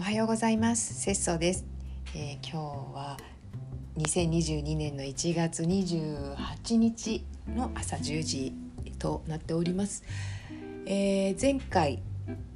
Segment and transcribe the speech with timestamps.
[0.00, 0.94] おはようございます。
[0.94, 1.66] 節操です、
[2.14, 2.56] えー、今日
[2.94, 3.18] は
[3.98, 8.54] 2022年の1月28日の朝10時
[8.98, 10.02] となっております、
[10.86, 12.00] えー、前回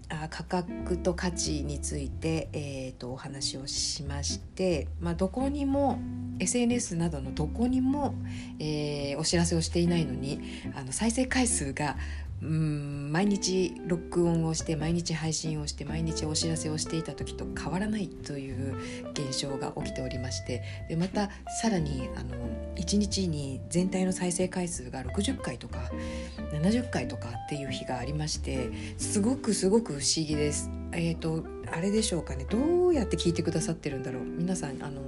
[0.09, 5.99] あ価格と価値について、えーと、お話をしまして、まあ、どこにも
[6.39, 8.15] SNS などのどこにも、
[8.59, 10.41] えー、お知らせをしていないのに
[10.75, 11.99] あの再生回数が
[12.43, 18.77] うん毎日録音をして毎日配信をして毎日お知らせをしていた時と変わらないという
[19.13, 21.31] 現象が起きておりましてでまた
[21.63, 22.37] さらにあの
[22.77, 25.79] 1日に全体の再生回数が60回とか
[26.53, 30.71] 70回とかっていう日がありましてすごくすごく不思議です。
[30.97, 35.01] えーと、あれでしょうかねどうやって聞いてくださってるんだろう皆さんあの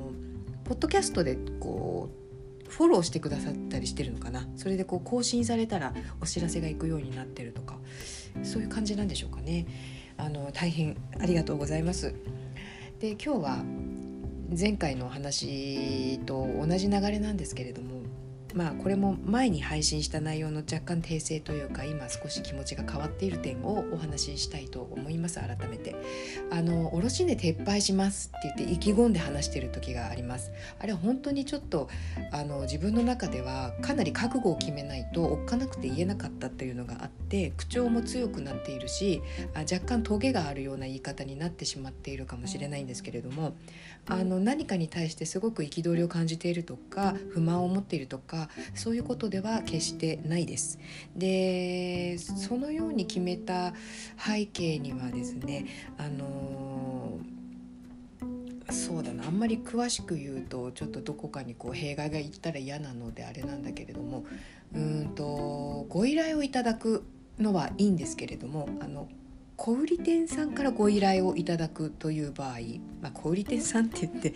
[0.64, 2.25] ポッドキャストでこう
[2.68, 4.46] フォローしてくださったりしてるのかな？
[4.56, 7.78] それでこう更新されたらお知らせが行くようになってるとか
[8.42, 9.66] そういう感じなんでしょうかね。
[10.18, 12.14] あの大変ありがとうございます。
[13.00, 13.64] で今日は
[14.58, 17.95] 前回の話と同じ流れなんですけれども
[18.57, 25.95] まあこれも前に配信した内容の若干訂正というか今少し気持ちが変わっている点をお話ししたいと思います改めて。
[26.51, 30.52] あの卸値撤廃しますって言って意気込んで話してる時があります。
[30.79, 31.88] あれは本当にちょっと
[32.32, 39.23] あの自分の中ではかなり覚悟を決めないとおっかなくて言えなかったっていうのがあって口調も強くなっているし
[39.54, 43.57] あ若干トゲがあるような言い方になってしまっているかもしれないんですけれども
[44.07, 50.78] あの何かに対してすごく憤りを感じているとか不満を持っているとかそういうことでは決してないです。
[51.16, 53.74] でそのように決めた
[54.18, 55.66] 背景にはですね
[55.98, 57.18] あの
[58.70, 64.24] そうだなあんまり詳しく言うとちょっとどこかにこう弊害がいったら嫌なのであれなんだけれども
[64.74, 67.04] うんとご依頼をいただく
[67.38, 69.08] のはいいんですけれどもあの
[69.56, 72.59] 小売店さんからご依頼をいただくという場合、
[73.00, 74.34] まあ、小売店さんって言って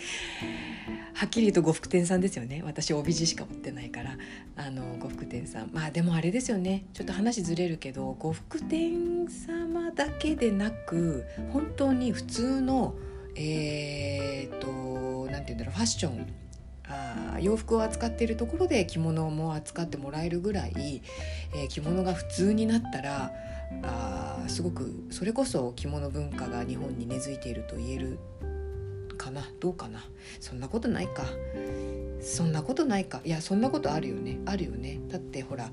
[1.15, 2.63] はっきり言うと呉服店さんですよね。
[2.65, 4.17] 私帯地しか持ってないから
[4.57, 5.71] あの呉服店さん。
[5.73, 6.87] まあでもあれですよね。
[6.95, 12.95] ちょっと話ずれるけど呉服店様だけでなく本当に普通の
[13.37, 16.27] えー、っと何て言うんだろうファッション
[16.89, 21.03] あ洋服を扱っているところで着物も扱ってもらえるぐらい、
[21.55, 23.33] えー、着物が普通になったら
[23.83, 28.19] あすごくそれこそ着物文化が日本に根付いていると言える
[29.17, 30.05] かなどうかな。
[30.41, 31.25] そんなことないか。
[32.21, 33.21] そんなことないか。
[33.25, 34.39] いやそんなことあるよね。
[34.47, 34.99] あるよね。
[35.09, 35.71] だってほら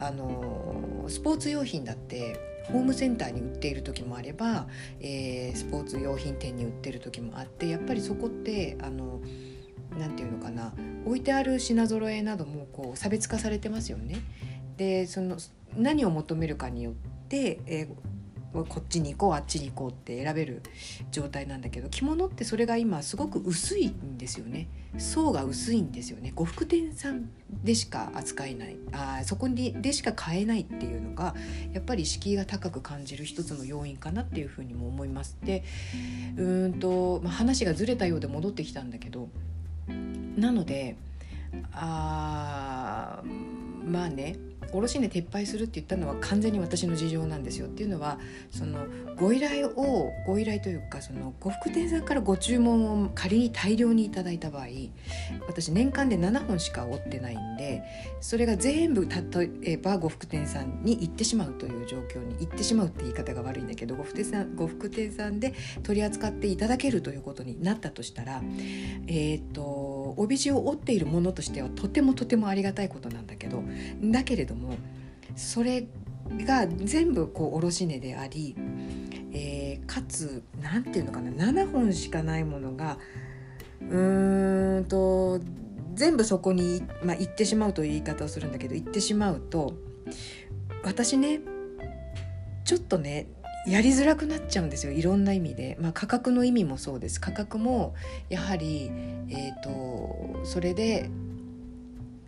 [0.00, 4.66] あのスポーツ用品だってホームセンターに売っている時もあれば、
[5.00, 9.20] えー、スポーツ用品店に売ってる時もあってやっぱりそこってあの
[9.98, 10.74] 何て言うのかな。
[11.06, 14.16] 置いてある品揃えなどもこう差別化されてますよね。
[14.76, 15.38] でその
[15.76, 16.94] 何を求めるかによっ
[17.28, 20.62] て、えー、こっちに行こうあっちに行こうって選べる
[21.10, 24.68] 状態なんだけど着物ってそれが今すごく薄いんですよね。
[24.96, 26.32] 層が薄いんですよね。
[26.34, 27.28] 呉服店さん
[27.62, 28.76] でしか扱えない。
[28.92, 31.34] あそこにでしか買えないっていうのが
[31.72, 35.36] やっぱり敷居が高く感じる一つの要因かなっていうふうにも思います。
[35.44, 35.62] で
[36.36, 39.28] うんと、まあ、話がずれたようで戻ってきたんだけど
[40.36, 40.96] なので
[41.72, 43.22] あ
[43.84, 44.36] まあね
[44.72, 48.18] 卸値撤廃するって言ったのは完全に私の事情なんですよっていうのは
[48.50, 48.86] その
[49.16, 54.66] ご依頼をご依頼というかその呉服店さんからご注文を仮に大量にいただいた場合
[55.46, 57.82] 私年間で7本しか折ってないんで
[58.20, 68.42] それが全部例えば呉服店さんに行ってしまうという状況に行ってしまうって言い方が悪いんだけど呉服店さん呉服店さんで取り扱っていただけるということになったとしたら
[69.06, 73.62] えっ、ー、と帯地を折っているものとしてはとてもとてもありがたいことなんだけど
[74.02, 74.74] だけれども
[75.36, 75.86] それ
[76.44, 78.56] が全部こう卸値であり、
[79.32, 82.98] えー、かつ何て言うのかな7本しかないものが
[83.80, 85.40] うーんと
[85.94, 89.74] 全部そこに、まあ、行ってしまうという言い方をするんだけど行ってしまうと
[90.84, 91.40] 私ね
[92.64, 93.26] ちょっとね
[93.68, 97.94] やりづらくなっちゃうんですよいろんな意味で、まあ、価格の意味もそうです価格も
[98.28, 98.90] やはり、
[99.28, 101.10] えーとそれで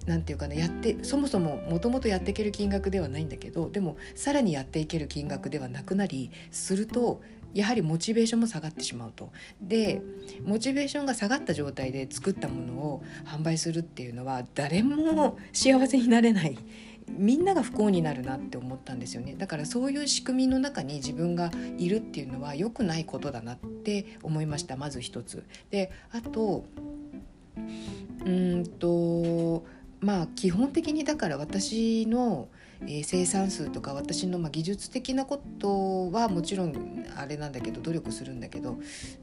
[0.06, 7.20] 何て言うかなやってそもそももともとやっていける金額ではないんだけどでもさらにやっていける金額ではなくなりすると
[7.52, 9.32] やはりモチベーションも下がってしまうと。
[9.60, 10.02] で
[10.44, 16.56] モチベーションが下がった状態で作ったものを販売するっていうのは誰も幸せになれない。
[17.16, 19.34] みんなが不幸になるなって思ったんですよね。
[19.36, 24.76] だからそういう仕組みの中に自分がいるっていうのは良くないことだなって思いました。
[24.76, 25.44] まず一つ。
[25.70, 26.64] であと
[28.24, 29.64] うんと
[30.00, 32.48] まあ基本的にだから私の、
[32.86, 38.78] え、生産数とか私のま技術的なことはもちろんあれなんだけど努力するんだけど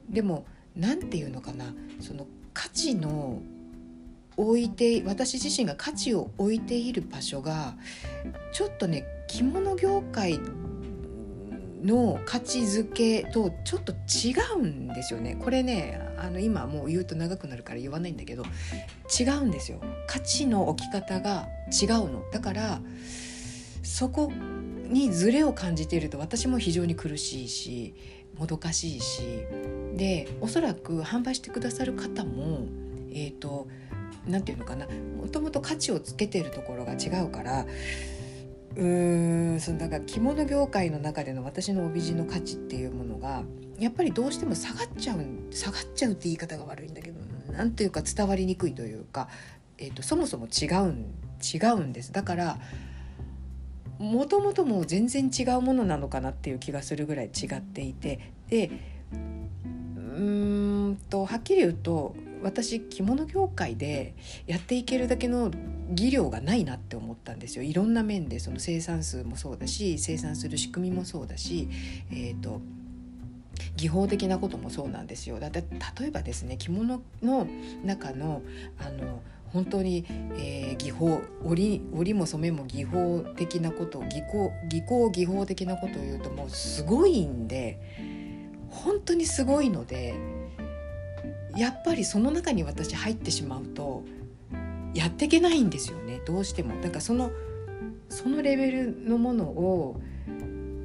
[0.08, 0.46] でも
[0.76, 1.74] 何て言うのかな。
[2.00, 3.40] その価値の
[4.38, 7.76] 置いて私自身が価値を置いている場所が
[8.52, 10.40] ちょっとね着物業界
[11.82, 15.36] の価値づけとちょっと違うんですよね。
[15.40, 18.44] これねあの今もう言うと長くなるから言わないんだけど
[19.18, 19.80] 違うんですよ。
[20.06, 22.24] 価値の置き方が違うの。
[22.32, 22.80] だから
[23.82, 24.32] そこ
[24.88, 27.94] にズレを感じていると私も非常に苦しいし
[28.38, 29.22] もどかしいし。
[29.96, 32.66] でおそらく販売してくださる方も
[33.12, 33.66] えっ、ー、と
[34.28, 37.66] 何て言うのかなもともと価値をつけてるところが違うから
[38.76, 43.42] うーんそのだから着物業界の中での私の帯地の価値っていうものが
[43.78, 47.20] やっぱりどうしても下がっちゃう下がっちゃうって言い方が悪いんだけど
[47.52, 49.28] 何ていうか伝わりにくいというか、
[49.78, 52.12] えーと、そもそも違うん違うんです。
[52.12, 52.58] だから
[53.98, 58.70] もともともう全然違うものなのかなっていう気がするぐらい違っていてで
[59.12, 64.14] うーんとはっきり言うと私着物業界で
[64.46, 65.50] やっていけるだけの
[65.90, 71.68] 技量がないなって思ったんですよいろんな面でその生産数もそうだし生産する仕組みもそうだし、
[72.10, 72.60] えーと、
[73.76, 75.64] 技法的なこともそうなんですよだって
[76.00, 77.46] 例えばですね着物の
[77.84, 78.42] 中の
[78.78, 80.04] あの本当に、
[80.36, 87.80] えー、技法織織も染めも技法的なこと技巧技巧技法的なことを言うともうすごいんで
[88.68, 90.37] 本当にすごいので。
[91.58, 94.04] やっぱりその中に私入ってしまうと
[94.94, 96.80] やっていけないんですよねどうしても。
[96.80, 97.30] だからその
[98.08, 100.00] そのレベルのものを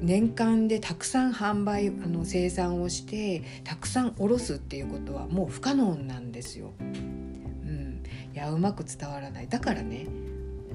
[0.00, 6.72] 年間でたくさん販売あの生産をしてたくさん卸すっていうことはもう不可能なんですよ。
[6.80, 8.02] うん、
[8.34, 10.06] いやうまく伝わらないだからね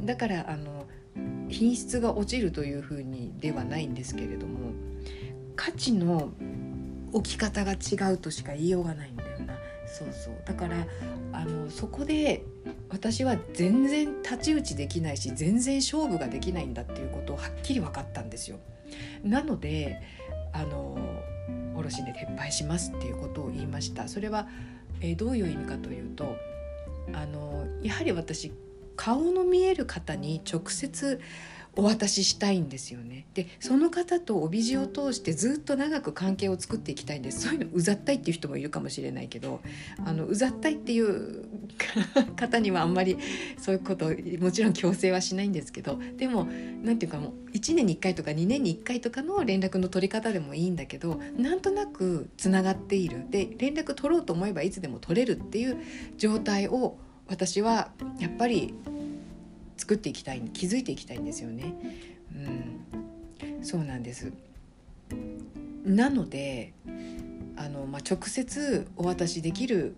[0.04, 0.88] だからあの
[1.50, 4.72] 品質が落ちるというふうにではないんですけれども
[5.56, 6.32] 価値の
[7.12, 9.69] 置き方が違うとしか言いようがないんだよな。
[9.92, 10.86] そうそうだから
[11.34, 12.44] あのそこで
[12.90, 18.60] 私は全然太刀打ちできないし全然勝負ができないんだっていうことをはっきり分かったんですよ。
[19.24, 20.02] なので
[20.54, 20.98] あの
[21.76, 24.08] 卸で撤廃しますっていうことを言いました。
[24.08, 24.48] それは、
[25.02, 26.36] え、どういう意味かというと
[27.14, 28.52] あのやはり私
[28.96, 31.20] 顔の見える方に直接
[31.80, 33.26] お渡ししたいんですよね。
[33.34, 37.48] でその方と帯地を通してずっと長く関係を作っていきたいんです。
[37.48, 39.62] そういうのうざったいっていう人もいるかもしれないけど
[40.06, 41.46] あのうざったいっていう
[42.36, 43.18] 方にはあんまり
[43.58, 46.50] そういうこともちろん強制はしないんですけどでも
[46.84, 53.24] 何て言うかもう1年に1回とか2年に1回とかの連絡の取り方でもいいんだけどなんとなくつながっている。
[53.30, 55.78] で連絡取ろうと思えばいつでも取れるっていう
[56.18, 56.98] 状態を
[57.28, 58.74] 私はやっぱり
[59.80, 61.74] 作っていきたい気づいていきたいんですよね。
[62.36, 64.32] うん、そうなんです
[65.86, 66.74] なので
[67.56, 69.96] あの、まあ、直接お渡しできる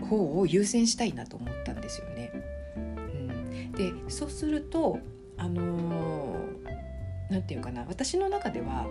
[0.00, 2.32] 方を優先したいなと思ったんですよね。
[2.76, 4.98] うん、でそうすると
[5.36, 6.34] あの
[7.30, 8.86] 何て言うかな私の中では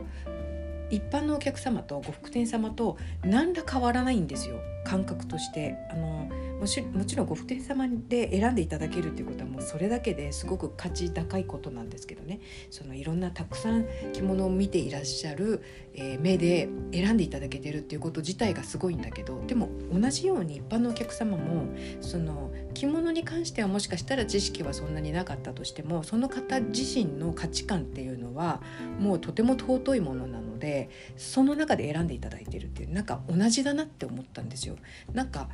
[0.90, 5.76] 一般のお客様と呉服店様と何ら変わらないんですよ感覚として。
[5.90, 6.30] あの
[6.62, 15.64] もしもちろん呉服店様で選んでいただけるっていうことはもうそれだけですごく価値高いことなんですけどねそのいろんなたくさん着物を見ていらっしゃる、
[15.96, 21.66] えー、目で選んでいただけてるっていうこと自体がすごいんだけどでも同じように一般のお客様も
[22.00, 28.62] その着物に関してはもしかしたら知識はそんなになかったとしてもその方自身の価値観っていうのは
[29.00, 34.76] もうとても尊いものなのでその中で選んでいただいてるっていうなんか同じだなって思ったんですよ。
[35.12, 35.50] なんか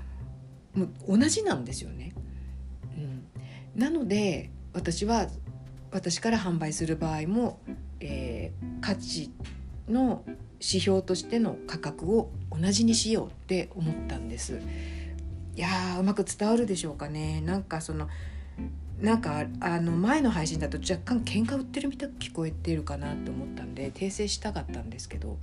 [0.74, 2.14] もう同じなんですよね。
[2.98, 3.28] うん、
[3.76, 5.28] なので私は
[5.92, 7.60] 私から販売する場合も、
[8.00, 9.32] えー、価値
[9.88, 10.24] の
[10.60, 14.60] 指標としての価格を同じにしようって思ったんです。
[15.56, 18.08] いやーうまく伝わるでしょうかねなんかその
[19.02, 25.38] なんかあの前の配信だと若干喧嘩売ってるみたく聞こえてるかなと思ったんで訂正したかったんですけど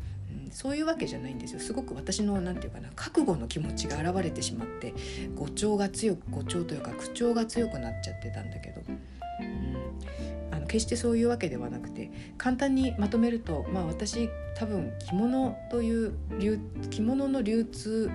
[0.55, 1.61] そういうわけじゃないんですよ。
[1.61, 4.95] すごく私の何て言うかな覚悟の気持ちが現れてしまって
[5.35, 12.09] 語調が強く語調というか口調が強くなっちゃってたんだけど、うん、あの決してそういうわけではなくて
[12.39, 18.09] 簡単にまとめるとまあ私多分着物という流着物の流通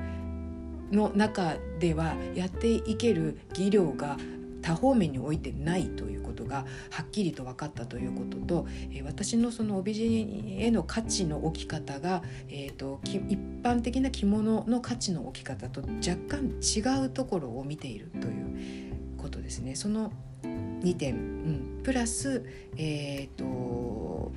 [0.94, 4.18] の中ではやっていける技量が
[4.62, 19.76] 多方面においてないということがはっきりと分かったということと、え、私のその帯地への価値の置き方が、えーと、一般的な着物の価値の置き方と若干違うところを見ているということですね。
[19.76, 20.12] その
[20.44, 22.46] 2点、うん、プラス、
[22.78, 24.32] えーと、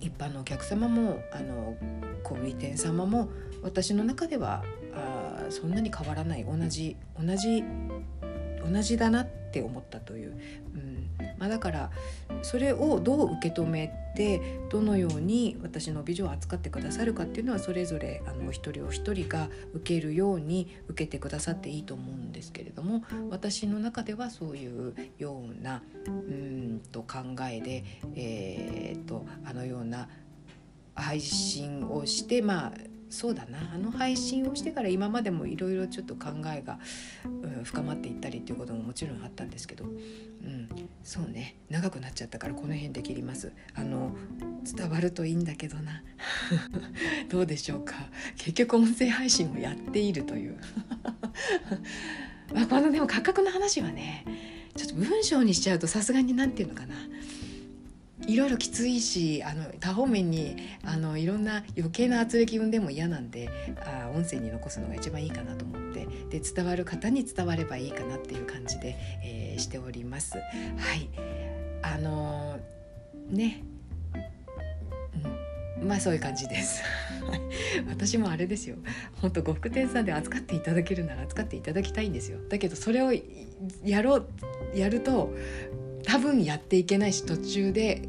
[0.00, 1.76] 一般のお客様もあの
[2.24, 3.28] 小売店様も
[3.62, 6.44] 私の中ではあそんなに変わらない。
[6.44, 7.62] 同じ同じ
[8.70, 10.32] 同じだなって思ったという、
[10.74, 11.04] うん。
[11.38, 11.90] まあ、だから
[12.42, 27.18] それをどう受け止めてどのように私の美女を扱ってくださるかっていうのはそれぞれあのお一人お一人が受けるように受けてくださっていいと思うんですけれども私の中ではそういうようなうんと考
[27.50, 30.08] えで、えー、とあのような
[30.94, 32.72] 配信をしてまあ
[33.10, 33.72] そうだな。
[33.74, 36.78] あの配信をしてから今までもいろいろちょっと考えが、
[37.24, 40.68] うん、深まっていったりっていうことももちろんあったんですけど、うん、
[41.02, 41.56] そうね。
[41.70, 43.52] 長くなっちゃったからこの辺で切ります。
[43.74, 44.14] あの
[44.64, 46.02] 伝わるといいんだけどな。
[47.30, 47.94] どうでしょうか。
[48.36, 50.56] 結局音声配信をやっているという。
[52.52, 54.24] まあこのでも価格の話はね
[54.76, 56.94] ちょっと文章にしちゃうとさすがに何て言うのかな。
[58.26, 63.50] いろいろきついしあの多方面にあのいろんな余計な圧力生んでも嫌なんで
[63.84, 70.36] あ音声に残すのが一番いいかなと思ってで伝わる方に伝わればいいかなっていう感じで、えー、しております。
[70.36, 70.42] は
[70.94, 71.08] い
[71.82, 73.64] あのー、ね
[75.82, 76.82] まあそういう感じです。
[77.88, 78.76] 私もあれですよ。
[79.20, 82.38] 本当呉服店さんで扱っていただけるなら扱っていただきたいんですよ。
[82.48, 83.12] だけどそれを
[83.84, 84.26] やろう
[84.74, 85.34] やると
[86.04, 88.02] 多分やっていけないし途中で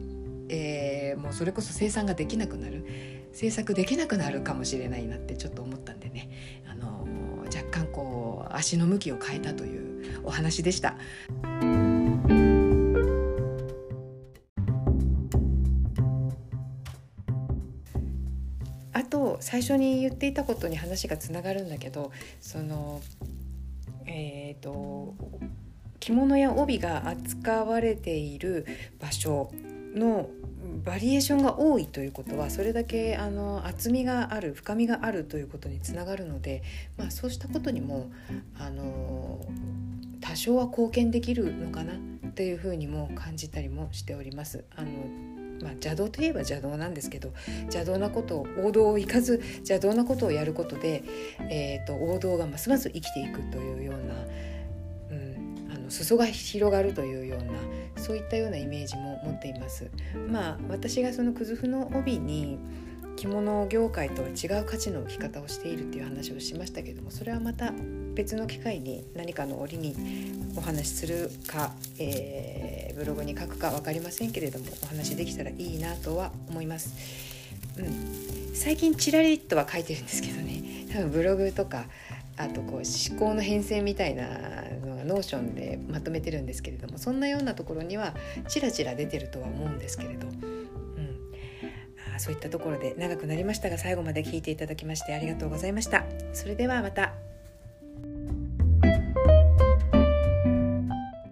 [0.50, 2.86] えー、もうそれこそ生産ができなくなる
[3.34, 6.30] 制作できなくなるかもしれないなってちょっと思ったんでね、
[6.70, 10.96] あのー、若干こう足の向きを変えたというお話でした。
[18.94, 23.02] あと最初に言っていたことに話がつながるんだけどその
[24.06, 25.16] えっ、ー、と
[26.00, 28.66] 着物や帯が扱われている
[29.00, 29.52] 場所
[29.96, 30.30] の
[30.84, 36.64] バリエーションが多いということはそれだけあの厚みがある深みがあるということにつながるので、
[36.98, 38.12] まあ、そうしたことにも
[38.60, 39.46] あの
[40.22, 41.94] 多少は貢献できるのかな
[42.36, 44.66] というふうにも感じたりもしております。
[44.76, 44.90] あの
[45.62, 51.02] まあ、邪道といえば邪道なんですけど邪道なことを王道を生かず邪道なことをやることで、
[51.50, 54.16] えーと王道がますます生きていくというような
[55.86, 57.54] の裾が広がるというような
[58.02, 59.90] そういったようなイメージも持っています。
[60.28, 62.60] まあ私がそのくずふの帯に
[63.16, 67.74] 着物業界とは違う価値の置き方をしているっていう話をしましたけどもそれはまた
[68.14, 69.96] 別の機会に何かの折に
[70.58, 76.94] お話しするか、えー、ブログに書くか分かりませんけれどもお話できたらいいなとは思います。
[77.78, 81.88] うん、最近ちらりとは書いてるんですけどね多分ブログとか
[82.38, 84.28] あとこう思考の変遷みたいな
[84.86, 88.14] のが Notion でまとめてるんですけれどもそんなようなところには
[88.48, 91.20] ちらちら出てるとは思うんですけれど、うん、
[92.14, 96.04] あそういったところで長くなりましたが最後まで聞いていただきましてありがとうございました。
[96.34, 97.35] それではまた。